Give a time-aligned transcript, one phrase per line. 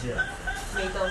[0.00, 0.24] 是啊
[0.76, 1.10] 美东。